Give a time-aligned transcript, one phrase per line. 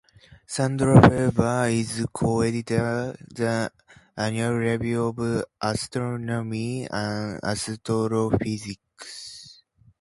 [0.47, 3.71] Sandra Faber is co-editor of the
[4.17, 9.61] "Annual Review of Astronomy and Astrophysics".